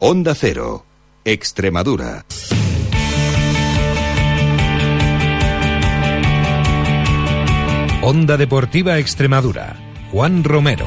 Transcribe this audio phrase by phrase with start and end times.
[0.00, 0.86] Onda Cero,
[1.24, 2.24] Extremadura.
[8.02, 9.74] Onda Deportiva Extremadura.
[10.12, 10.86] Juan Romero.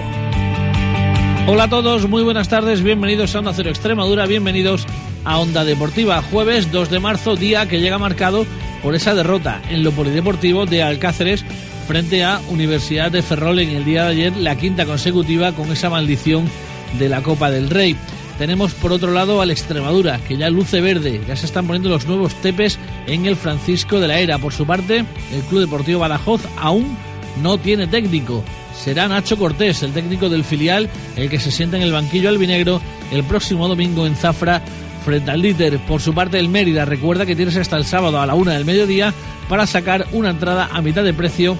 [1.46, 4.88] Hola a todos, muy buenas tardes, bienvenidos a Onda Cero Extremadura, bienvenidos
[5.25, 8.46] a Onda Deportiva, jueves 2 de marzo, día que llega marcado
[8.82, 11.43] por esa derrota en lo polideportivo de Alcáceres
[11.86, 15.89] frente a Universidad de Ferrol en el día de ayer, la quinta consecutiva con esa
[15.89, 16.50] maldición
[16.98, 17.98] de la Copa del Rey.
[18.38, 22.07] Tenemos por otro lado al Extremadura, que ya luce verde, ya se están poniendo los
[22.07, 24.39] nuevos tepes en el Francisco de la Era.
[24.39, 26.97] Por su parte, el Club Deportivo Badajoz aún
[27.42, 28.43] no tiene técnico.
[28.75, 32.81] Será Nacho Cortés, el técnico del filial, el que se sienta en el banquillo albinegro
[33.11, 34.61] el próximo domingo en Zafra
[35.06, 35.80] frente al líder.
[35.80, 38.66] Por su parte, el Mérida recuerda que tienes hasta el sábado a la una del
[38.66, 39.14] mediodía
[39.50, 41.58] para sacar una entrada a mitad de precio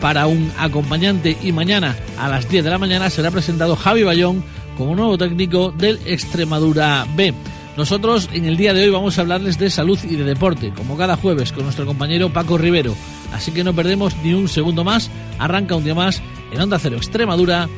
[0.00, 1.36] para un acompañante.
[1.42, 4.44] Y mañana a las 10 de la mañana será presentado Javi Bayón
[4.80, 7.34] como nuevo técnico del Extremadura B.
[7.76, 10.96] Nosotros en el día de hoy vamos a hablarles de salud y de deporte, como
[10.96, 12.94] cada jueves con nuestro compañero Paco Rivero.
[13.30, 15.10] Así que no perdemos ni un segundo más.
[15.38, 17.68] Arranca un día más en Onda Cero Extremadura,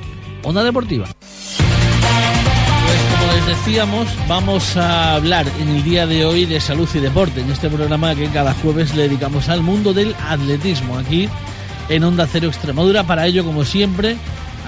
[0.45, 1.09] Onda Deportiva.
[2.87, 7.01] Pues como les decíamos, vamos a hablar en el día de hoy de salud y
[7.01, 11.29] deporte, en este programa que cada jueves le dedicamos al mundo del atletismo, aquí
[11.89, 13.03] en Onda Cero Extremadura.
[13.03, 14.17] Para ello, como siempre,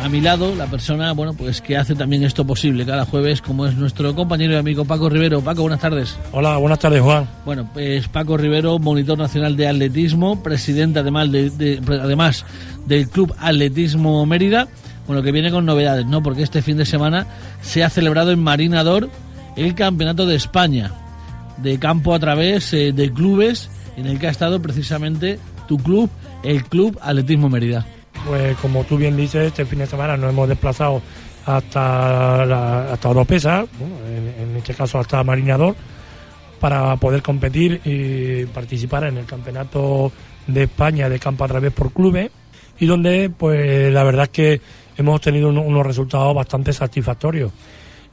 [0.02, 3.66] a mi lado la persona, bueno, pues que hace también esto posible cada jueves, como
[3.66, 5.40] es nuestro compañero y amigo Paco Rivero.
[5.40, 6.18] Paco, buenas tardes.
[6.32, 7.28] Hola, buenas tardes, Juan.
[7.44, 12.44] Bueno, pues Paco Rivero, monitor nacional de atletismo, presidente además, de, además
[12.86, 14.68] del Club Atletismo Mérida.
[15.06, 16.22] Bueno, que viene con novedades, ¿no?
[16.22, 17.26] Porque este fin de semana
[17.60, 19.10] se ha celebrado en Marinador
[19.56, 20.92] el Campeonato de España
[21.58, 26.10] de campo a través eh, de clubes en el que ha estado precisamente tu club,
[26.42, 27.86] el Club Atletismo Mérida.
[28.26, 31.02] Pues como tú bien dices, este fin de semana nos hemos desplazado
[31.46, 33.66] hasta, hasta Oropesa,
[34.40, 35.74] en, este caso hasta Marinador,
[36.58, 40.10] para poder competir y participar en el Campeonato
[40.46, 42.30] de España de campo a través por clubes
[42.78, 44.60] y donde pues la verdad es que
[44.96, 47.52] hemos tenido unos resultados bastante satisfactorios.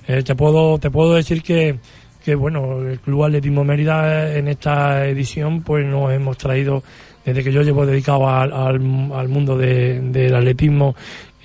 [0.08, 1.78] Eh, te puedo te puedo decir que,
[2.24, 6.84] que bueno el Club Atletismo Mérida en esta edición pues nos hemos traído
[7.26, 10.96] desde que yo llevo dedicado al, mundo del atletismo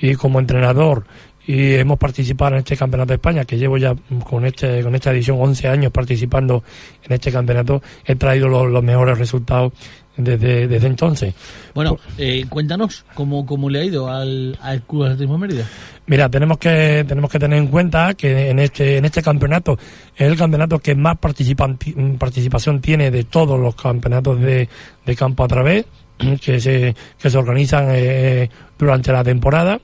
[0.01, 1.05] y como entrenador
[1.47, 3.95] y hemos participado en este campeonato de España que llevo ya
[4.25, 6.63] con este con esta edición 11 años participando
[7.05, 9.73] en este campeonato he traído los mejores resultados
[10.17, 11.35] desde, desde entonces.
[11.75, 15.67] Bueno, eh, cuéntanos cómo, cómo le ha ido al, al Club Atletismo Mérida.
[16.07, 19.77] Mira, tenemos que tenemos que tener en cuenta que en este en este campeonato
[20.15, 24.69] es el campeonato que más participación tiene de todos los campeonatos de,
[25.05, 25.85] de campo a través
[26.41, 28.49] que se que se organizan eh,
[28.79, 29.81] durante la temporada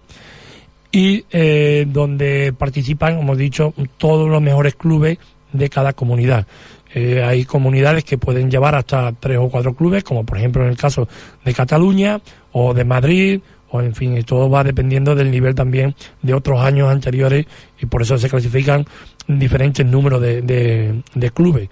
[0.92, 5.18] y eh, donde participan, como he dicho, todos los mejores clubes
[5.50, 6.46] de cada comunidad.
[6.94, 10.68] Eh, hay comunidades que pueden llevar hasta tres o cuatro clubes, como por ejemplo en
[10.68, 11.08] el caso
[11.44, 12.20] de Cataluña
[12.52, 16.60] o de Madrid, o en fin, y todo va dependiendo del nivel también de otros
[16.60, 17.46] años anteriores
[17.80, 18.84] y por eso se clasifican
[19.26, 21.70] diferentes números de, de, clubes.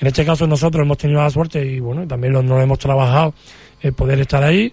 [0.00, 3.34] En este caso nosotros hemos tenido la suerte y bueno, también nos hemos trabajado
[3.80, 4.72] el poder estar ahí.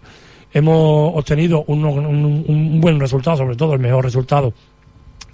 [0.52, 4.54] Hemos obtenido un, un, buen resultado, sobre todo el mejor resultado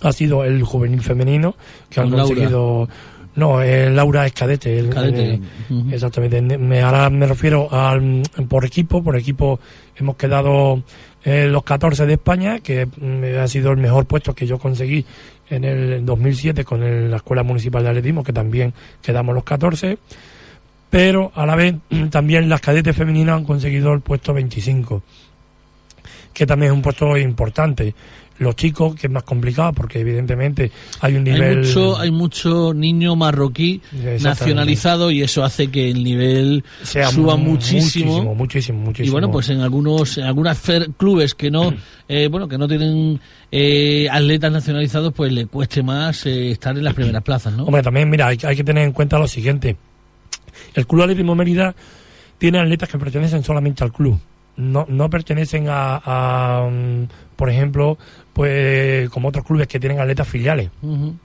[0.02, 1.56] ha sido el juvenil femenino,
[1.90, 2.90] que han conseguido
[3.36, 4.88] no, el Laura es cadete.
[4.90, 5.40] cadete.
[5.92, 6.42] Exactamente.
[6.42, 9.04] Me, ahora me refiero al por equipo.
[9.04, 9.60] Por equipo
[9.96, 10.84] hemos quedado
[11.24, 15.06] eh, los 14 de España, que mm, ha sido el mejor puesto que yo conseguí
[15.50, 19.98] en el 2007 con la Escuela Municipal de Atletismo, que también quedamos los 14.
[20.90, 21.76] Pero a la vez
[22.12, 25.02] también las cadetes femeninas han conseguido el puesto 25,
[26.34, 27.96] que también es un puesto importante
[28.40, 31.42] los chicos, que es más complicado porque evidentemente hay un nivel...
[31.42, 33.82] Hay mucho, hay mucho niño marroquí
[34.22, 38.36] nacionalizado y eso hace que el nivel suba muchísimo.
[38.36, 40.62] Muchísimo, muchísimo, Y bueno, pues en algunos en algunas
[40.98, 41.74] clubes que no
[42.08, 43.20] eh, bueno que no tienen
[43.52, 47.66] eh, atletas nacionalizados, pues le cueste más eh, estar en las primeras plazas, ¿no?
[47.66, 49.78] Hombre, también, mira, hay, hay que tener en cuenta lo siguiente.
[50.74, 51.76] El Club Atletismo Mérida
[52.38, 54.20] tiene atletas que pertenecen solamente al club
[54.56, 57.04] no, no pertenecen a, mm,
[57.36, 57.98] por ejemplo,
[58.34, 60.70] pues como otros clubes que tienen atletas filiales,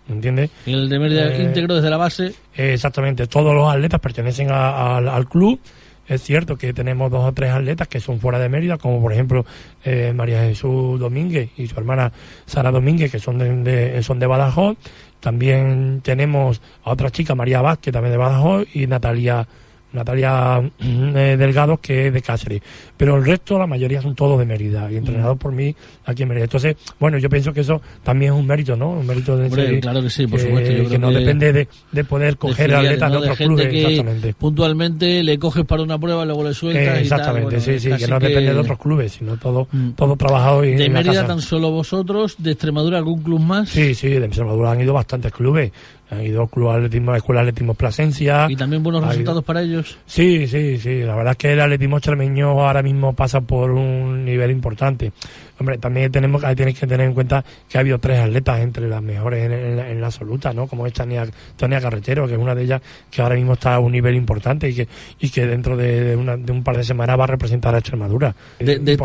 [0.08, 0.50] ¿entiendes?
[0.66, 2.34] Y el de Mérida eh, íntegro desde la base.
[2.54, 5.60] exactamente, todos los atletas pertenecen al club.
[6.08, 9.12] Es cierto que tenemos dos o tres atletas que son fuera de Mérida, como por
[9.12, 9.44] ejemplo
[9.84, 12.10] eh, María Jesús Domínguez y su hermana
[12.46, 14.78] Sara Domínguez, que son de, son de Badajoz.
[15.20, 19.46] También tenemos a otra chica, María Vázquez, también de Badajoz, y Natalia
[19.92, 22.62] Natalia mm, eh, Delgado, que es de Cáceres.
[22.96, 25.74] Pero el resto, la mayoría son todos de Mérida y entrenados por mí
[26.04, 26.44] aquí en Mérida.
[26.44, 28.90] Entonces, bueno, yo pienso que eso también es un mérito, ¿no?
[28.90, 30.72] Un mérito de Hombre, ser- claro que sí, por que- supuesto.
[30.72, 33.20] Yo que creo no que depende de, de poder de coger atletas ¿no?
[33.20, 33.66] de otros clubes.
[33.74, 34.34] Exactamente.
[34.34, 37.02] puntualmente le coges para una prueba, luego le sueltas Eh, y tal.
[37.02, 39.90] exactamente, Bueno, sí, sí, que no depende de otros clubes, sino todo, Mm.
[39.90, 44.08] todo trabajado en, De Mérida tan solo vosotros, de Extremadura algún club más Sí, sí,
[44.08, 45.72] de Extremadura han ido bastantes clubes.
[46.10, 48.46] Han ido Club Atletismo, Escuela Atletismo Plasencia.
[48.48, 49.98] y también buenos ha ido- resultados para ellos.
[50.06, 51.00] Sí, sí, sí.
[51.02, 55.12] La verdad es que el atletismo extremeño ahora mismo pasa por un nivel importante.
[55.60, 59.02] Hombre, también tenemos tienes que tener en cuenta que ha habido tres atletas entre las
[59.02, 60.66] mejores en, en la, en la absoluta, ¿no?
[60.66, 61.26] Como es Tania,
[61.56, 64.68] Tania Carretero, que es una de ellas que ahora mismo está a un nivel importante
[64.68, 64.88] y que
[65.20, 67.78] y que dentro de, de una- de un par de semanas va a representar a
[67.78, 68.34] Extremadura.
[68.60, 68.96] De- de-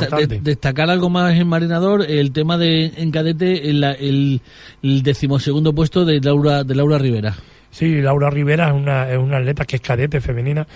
[0.41, 4.41] destacar algo más en Marinador, el tema de en cadete, el, el,
[4.83, 7.35] el decimosegundo puesto de Laura, de Laura Rivera.
[7.71, 10.67] Sí, Laura Rivera es una, es una atleta que es cadete femenina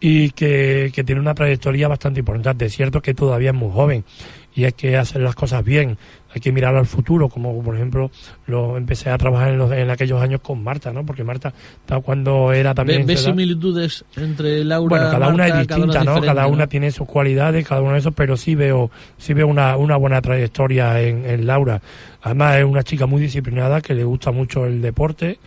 [0.00, 2.66] y que, que tiene una trayectoria bastante importante.
[2.66, 4.04] Es cierto que todavía es muy joven
[4.54, 5.96] y hay que hacer las cosas bien.
[6.34, 8.10] Hay que mirar al futuro, como por ejemplo
[8.46, 11.04] lo empecé a trabajar en, los, en aquellos años con Marta, ¿no?
[11.04, 11.52] Porque Marta,
[11.84, 13.06] ta- cuando era ¿Ve- también...
[13.06, 16.20] ¿Ves similitudes entre Laura bueno, cada una es distinta, una ¿no?
[16.22, 16.68] Cada una ¿no?
[16.68, 20.22] tiene sus cualidades, cada uno de esos, pero sí veo, sí veo una, una buena
[20.22, 21.82] trayectoria en, en Laura.
[22.22, 25.38] Además es una chica muy disciplinada que le gusta mucho el deporte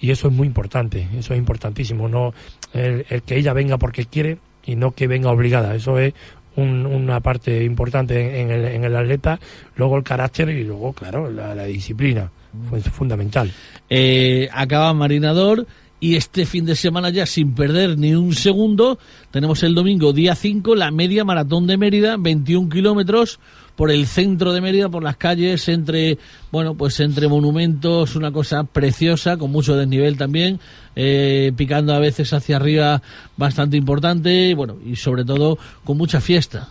[0.00, 2.34] y eso es muy importante, eso es importantísimo, no
[2.74, 4.36] el, el que ella venga porque quiere
[4.66, 6.12] y no que venga obligada, eso es
[6.56, 9.38] un- una parte importante en, el, en el atleta,
[9.76, 12.30] luego el carácter y luego, claro, la, la disciplina,
[12.68, 13.50] fue fundamental.
[13.90, 15.66] Eh, acaba Marinador
[16.00, 18.98] y este fin de semana ya sin perder ni un segundo
[19.30, 23.40] tenemos el domingo día 5 la media maratón de Mérida 21 kilómetros
[23.76, 26.18] por el centro de Mérida por las calles entre
[26.50, 30.58] bueno pues entre monumentos una cosa preciosa con mucho desnivel también
[30.96, 33.02] eh, picando a veces hacia arriba
[33.36, 36.68] bastante importante y bueno y sobre todo con mucha fiesta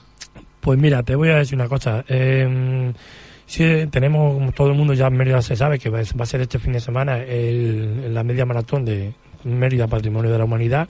[0.61, 2.03] Pues mira, te voy a decir una cosa.
[2.07, 2.91] Eh,
[3.45, 6.41] sí, tenemos, como todo el mundo ya en Mérida se sabe que va a ser
[6.41, 9.13] este fin de semana el- la media maratón de
[9.43, 10.89] Mérida Patrimonio de la Humanidad,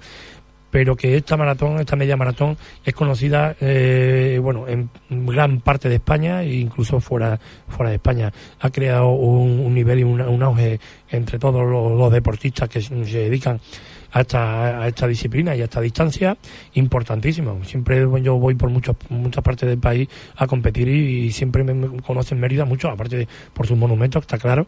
[0.75, 5.95] pero que esta maratón, esta media maratón, es conocida, eh, bueno, en gran parte de
[5.95, 7.39] España e incluso fuera,
[7.69, 8.33] fuera de España.
[8.59, 10.77] Ha creado un, nivel y un, auge
[11.09, 13.61] entre todos los, deportistas que se dedican
[14.15, 16.37] a esta, a esta disciplina y a esta distancia
[16.75, 17.59] importantísimo.
[17.65, 20.07] Siempre yo voy por muchos, muchas partes del país
[20.37, 24.37] a competir y, y siempre me, conocen Mérida mucho, aparte de por sus monumentos, está
[24.37, 24.67] claro,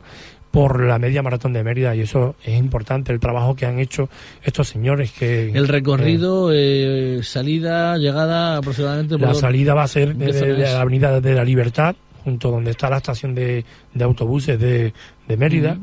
[0.51, 4.09] por la media maratón de Mérida y eso es importante, el trabajo que han hecho
[4.43, 5.49] estos señores que...
[5.51, 10.73] el recorrido eh, salida llegada aproximadamente La salida va a ser ¿Qué desde es?
[10.73, 11.95] la Avenida de la Libertad,
[12.25, 13.63] junto donde está la estación de,
[13.93, 14.93] de autobuses de,
[15.25, 15.77] de Mérida.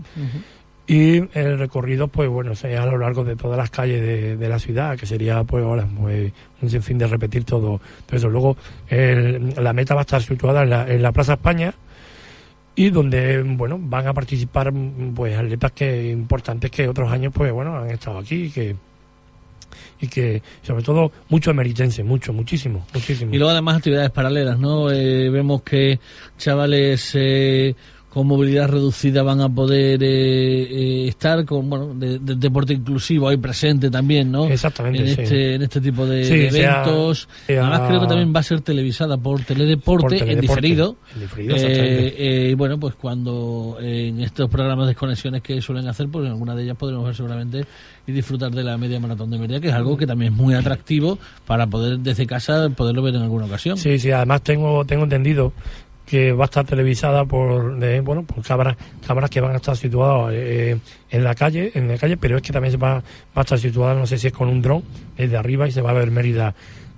[0.86, 4.58] Y el recorrido, pues bueno, sería a lo largo de todas las calles de, la
[4.58, 8.28] ciudad, que sería, pues ahora, pues, un sinfín de repetir todo, todo eso.
[8.28, 8.56] Luego,
[8.88, 11.72] el- la meta va a estar situada en la, en la Plaza España
[12.76, 14.72] y donde, bueno, van a participar,
[15.14, 18.76] pues, atletas que importantes que otros años, pues, bueno, han estado aquí y que,
[20.02, 23.32] y que, sobre todo, mucho emeritense, mucho, muchísimo, muchísimo.
[23.34, 24.90] Y luego además actividades paralelas, ¿no?
[24.90, 25.98] Eh, vemos que
[26.36, 27.74] chavales eh,
[28.14, 33.28] con movilidad reducida van a poder eh, eh, estar con, bueno, de, de- deporte inclusivo
[33.28, 34.46] ahí presente también, ¿no?
[34.46, 35.22] Exactamente, En sí.
[35.22, 37.28] este, en este tipo de, Sí, de sea- eventos.
[37.46, 40.96] sea- Además creo que también va a ser televisada por Teledeporte, Por en diferido.
[41.14, 41.56] En diferido.
[41.56, 46.24] Eh, eh, y bueno, pues cuando en estos programas de conexiones que suelen hacer, pues
[46.26, 47.64] en alguna de ellas podremos ver seguramente
[48.06, 50.54] y disfrutar de la media maratón de Mérida, que es algo que también es muy
[50.54, 53.76] atractivo para poder desde casa poderlo ver en alguna ocasión.
[53.76, 55.52] Sí, sí, además tengo tengo entendido
[56.06, 59.76] que va a estar televisada por de, bueno por cámaras cámaras que van a estar
[59.76, 60.76] situadas eh,
[61.10, 63.02] en la calle en la calle pero es que también se va, va
[63.36, 64.82] a estar situada no sé si es con un dron
[65.16, 66.54] desde arriba y se va a ver Mérida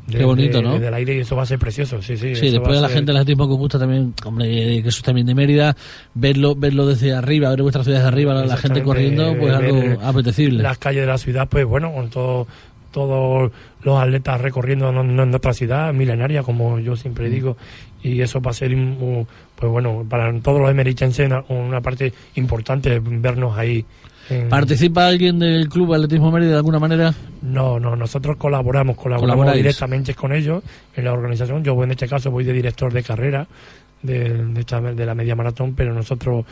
[0.08, 0.74] desde, bonito, ¿no?
[0.74, 2.86] desde el aire y eso va a ser precioso sí sí Sí, después a la
[2.88, 4.46] ser- gente del atletismo que os gusta también, hombre,
[4.78, 5.76] eh, que eso es también de Mérida,
[6.14, 10.00] verlo verlo desde arriba, ver vuestra ciudad desde arriba, la, la gente corriendo, pues algo
[10.02, 10.62] apetecible.
[10.62, 12.46] las calles de la ciudad pues bueno con todo
[12.96, 16.96] todos los atletas recorriendo no- nuestra ciudad milenaria como yo Mm.
[16.96, 17.58] siempre digo
[18.02, 18.74] y eso va a ser
[19.54, 23.84] pues bueno para todos los emeritenses una, parte importante vernos ahí
[24.30, 27.12] en- ¿Participa alguien del Club Atletismo Mérida de alguna manera?
[27.42, 30.62] no no nosotros colaboramos colaboramos directamente con ellos
[30.96, 33.46] en la organización yo en este caso voy de director de carrera
[34.02, 36.46] de, de, esta- de la media maratón pero nosotros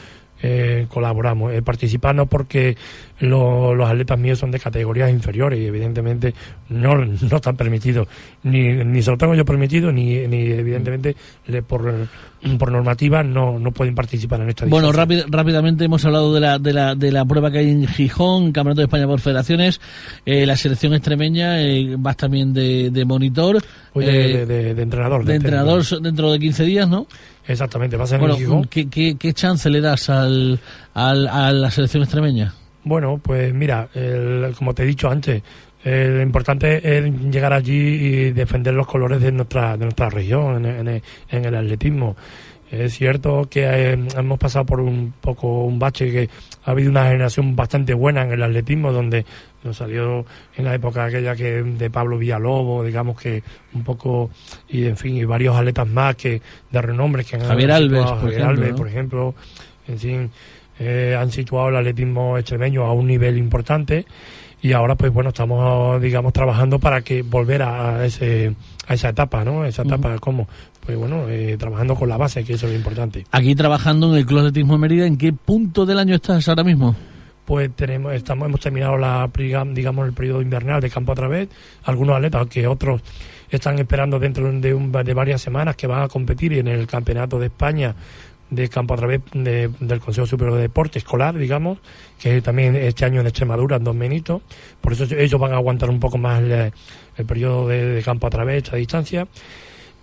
[0.46, 1.52] eh, colaboramos.
[1.54, 2.76] Eh, participar no porque
[3.20, 6.34] lo- los atletas míos son de categorías inferiores y evidentemente
[6.68, 8.06] no, no están permitidos,
[8.42, 12.08] ni, ni se lo tengo yo permitido, ni, ni evidentemente le- por,
[12.58, 16.58] por normativa no, no pueden participar en esta Bueno, rápid- rápidamente hemos hablado de la,
[16.58, 19.80] de, la, de la prueba que hay en Gijón, Campeonato de España por Federaciones,
[20.26, 23.58] eh, la selección extremeña, eh, vas también de, de monitor,
[23.94, 25.24] Oye, eh, de, de- de entrenador.
[25.24, 27.06] de este, entrenador dentro de 15 días, ¿no?
[27.46, 28.64] Exactamente, va a ser en Bueno, Gijón.
[28.66, 30.58] ¿qué, qué, qué chance le das al,
[30.94, 32.54] al, a la selección extremeña?
[32.84, 35.42] Bueno, pues mira, el- como te he dicho antes,
[35.84, 40.64] eh, lo importante es llegar allí y defender los colores de nuestra, de nuestra región,
[40.64, 42.16] en, en- en el atletismo.
[42.70, 46.28] Es cierto que eh, hemos pasado por un poco un bache, que
[46.64, 49.24] ha habido una generación bastante buena en el atletismo, donde
[49.62, 50.24] nos salió
[50.56, 53.42] en la época aquella que de Pablo Villalobos, digamos que
[53.74, 54.30] un poco,
[54.68, 56.40] y en fin, y varios atletas más que
[56.72, 58.76] de renombre que han Javier Alves, por Javier ejemplo, Alves, ¿no?
[58.76, 59.34] por ejemplo,
[59.86, 60.30] en fin,
[60.80, 64.04] eh, han situado el atletismo extremeño a un nivel importante
[64.64, 68.54] y ahora pues bueno estamos digamos trabajando para que volver a ese
[68.86, 70.48] a esa etapa no esa etapa cómo
[70.84, 73.24] pues bueno eh, trabajando con la base que eso es lo importante.
[73.30, 76.64] Aquí trabajando en el Club Atletismo de Mérida, ¿en qué punto del año estás ahora
[76.64, 76.96] mismo?
[77.44, 79.30] pues tenemos estamos hemos terminado la
[79.74, 81.48] digamos el periodo invernal de campo a través
[81.84, 83.02] algunos atletas aunque otros
[83.50, 87.38] están esperando dentro de, un- de varias semanas que van a competir en el campeonato
[87.38, 87.94] de España
[88.50, 91.78] de campo a través de- del Consejo Superior de Deporte Escolar, digamos,
[92.20, 94.42] que también este año en Extremadura, en Don Benito.
[94.80, 96.72] Por eso ellos van a aguantar un poco más el,
[97.16, 99.26] el periodo de, de campo a través, esta distancia.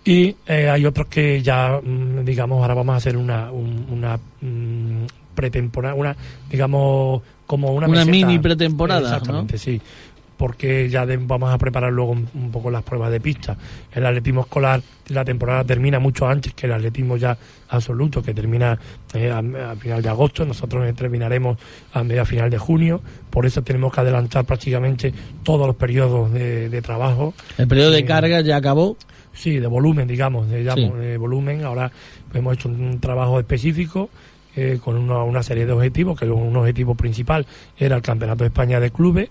[0.04, 4.18] Y eh, hay otros que ya, mm, digamos, ahora vamos a hacer una, un- una
[4.40, 6.16] mm, pretemporada, una,
[6.50, 8.26] digamos, como una, Una meseta.
[8.26, 9.06] mini pretemporada, ¿no?
[9.16, 9.80] Exactamente, sí.
[10.42, 13.56] Porque ya de- vamos a preparar luego un, un poco las pruebas de pista.
[13.92, 18.76] El atletismo escolar, la temporada termina mucho antes que el atletismo ya absoluto, que termina
[19.14, 20.44] eh, a, a final de agosto.
[20.44, 21.58] Nosotros terminaremos
[21.92, 23.00] a media final de junio.
[23.30, 27.34] Por eso tenemos que adelantar prácticamente todos los periodos de, de trabajo.
[27.56, 28.96] El periodo de Eh, carga ya acabó.
[29.32, 30.88] Sí, de volumen, digamos, de, Sí.
[30.90, 31.62] de volumen.
[31.64, 31.92] Ahora
[32.34, 34.10] hemos hecho un, trabajo específico
[34.56, 37.46] eh, con una, una serie de objetivos, que un objetivo principal
[37.78, 39.28] era el Campeonato de España de Clubes.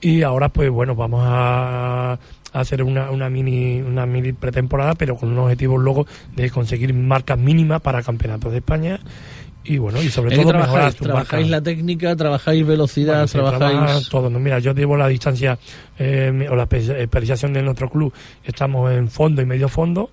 [0.00, 2.18] Y ahora, pues bueno, vamos a,
[2.52, 7.38] hacer una, una mini una mini pretemporada, pero con unos objetivos luego de conseguir marcas
[7.38, 9.00] mínimas para campeonatos de España.
[9.64, 10.94] Y bueno, y sobre ¿En qué todo trabajáis?
[10.96, 12.14] ¿Trabajáis la técnica?
[12.14, 13.28] ¿Trabajáis velocidad?
[13.32, 14.08] Bueno, trabaja ¿Trabajáis...?
[14.08, 14.30] todo.
[14.30, 14.38] ¿no?
[14.38, 15.58] Mira, yo llevo la distancia
[15.98, 18.12] eh, o la espe- especialización de nuestro club.
[18.44, 20.10] Estamos en fondo y medio fondo,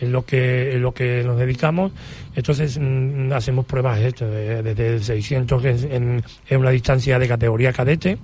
[0.00, 1.92] en lo que en lo que nos dedicamos.
[2.34, 7.72] Entonces mm, hacemos pruebas de- desde 600 que es en, en una distancia de categoría
[7.72, 8.18] cadete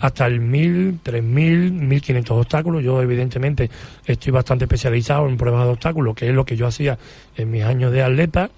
[0.00, 2.82] hasta el 1000, 3000, 1500 obstáculos.
[2.82, 3.70] Yo, evidentemente,
[4.06, 6.98] estoy bastante especializado en pruebas de obstáculos, que es lo que yo hacía
[7.36, 8.50] en mis años de atleta,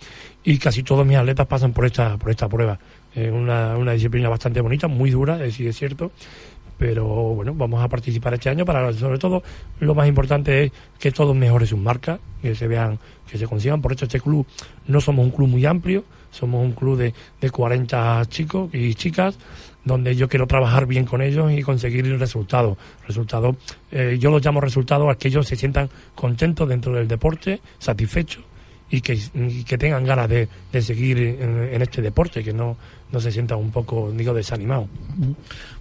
[0.44, 2.78] y casi todos mis atletas pasan por esta, por esta prueba.
[3.14, 6.12] Es una, una disciplina bastante bonita, muy dura, es es cierto,
[6.78, 9.42] pero bueno, vamos a participar este año para, sobre todo,
[9.80, 12.99] lo más importante es que todos mejoren sus marcas, que se vean,
[13.30, 13.80] que se consigan.
[13.80, 14.46] Por eso este club
[14.88, 19.38] no somos un club muy amplio, somos un club de, de 40 chicos y chicas,
[19.84, 22.78] donde yo quiero trabajar bien con ellos y conseguir resultados.
[23.06, 23.56] Resultados,
[23.90, 28.44] eh, yo los llamo resultados a que ellos se sientan contentos dentro del deporte, satisfechos
[28.90, 29.18] y que,
[29.66, 32.76] que tengan ganas de, de seguir en, en este deporte, que no,
[33.12, 34.87] no se sientan un poco, digo, desanimados.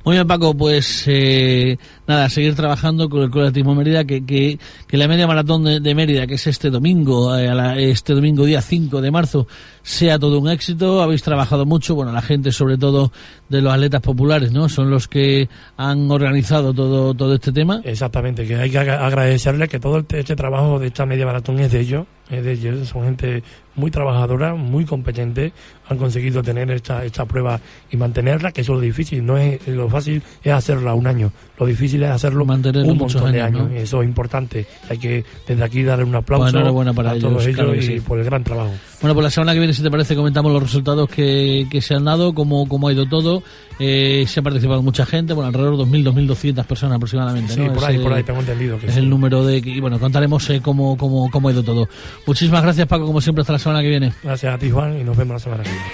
[0.04, 4.60] Muy bien, Paco, pues eh, nada, seguir trabajando con el Club Atletismo Mérida, que, que,
[4.88, 8.14] que la media maratón de, de Mérida, que es este domingo, eh, a la- este
[8.14, 9.48] domingo día 5 de marzo,
[9.84, 11.02] sea todo un éxito.
[11.02, 13.12] Habéis trabajado mucho, bueno, la gente sobre todo
[13.48, 14.68] de los atletas populares, ¿no?
[14.70, 15.48] Son los que
[15.78, 17.82] han organizado todo, todo este tema.
[17.84, 21.60] Exactamente, que hay que agra- agradecerles que todo este, este trabajo de esta media maratón
[21.60, 23.44] es de ellos, es de ellos, son gente
[23.76, 25.54] muy trabajadora, muy competente,
[25.88, 27.60] han conseguido tener esta, esta prueba
[27.90, 31.32] y mantenerla, que eso es lo difícil, no es lo fácil es hacerla un año,
[31.58, 35.64] lo difícil es hacerlo Mantenerlo un montón de años, eso es importante, hay que desde
[35.64, 36.52] aquí darle un aplauso
[36.94, 38.00] para a ellos, todos ellos claro y sí.
[38.00, 38.74] por el gran trabajo.
[39.02, 41.96] Bueno, pues la semana que viene, si te parece, comentamos los resultados que, que se
[41.96, 43.42] han dado, cómo, cómo ha ido todo.
[43.80, 47.54] Eh, se ha participado mucha gente, bueno, alrededor de 2.000, 2.200 personas aproximadamente.
[47.54, 47.74] Sí, ¿no?
[47.74, 49.00] por ahí, por ahí tengo entendido que es sí.
[49.00, 49.58] el número de...
[49.58, 51.90] Y bueno, contaremos eh, cómo, cómo, cómo ha ido todo.
[52.28, 54.14] Muchísimas gracias, Paco, como siempre, hasta la semana que viene.
[54.22, 55.86] Gracias a ti, Juan, y nos vemos la semana que viene.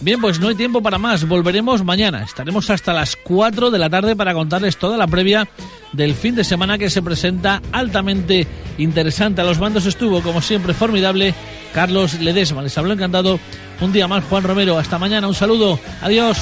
[0.00, 1.28] Bien, pues no hay tiempo para más.
[1.28, 2.22] Volveremos mañana.
[2.22, 5.46] Estaremos hasta las 4 de la tarde para contarles toda la previa
[5.92, 8.46] del fin de semana que se presenta altamente
[8.78, 9.40] interesante.
[9.40, 11.34] A los bandos estuvo, como siempre, formidable
[11.74, 12.62] Carlos Ledesma.
[12.62, 13.38] Les habló encantado
[13.80, 14.78] un día más Juan Romero.
[14.78, 15.28] Hasta mañana.
[15.28, 15.78] Un saludo.
[16.02, 16.38] Adiós.